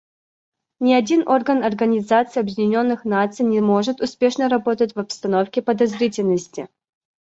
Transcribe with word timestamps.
Ни 0.79 0.93
один 0.95 1.27
орган 1.27 1.63
Организации 1.63 2.39
Объединенных 2.39 3.05
Наций 3.05 3.45
не 3.45 3.61
может 3.61 4.01
успешно 4.01 4.49
работать 4.49 4.95
в 4.95 4.99
обстановке 4.99 5.61
подозрительности. 5.61 6.69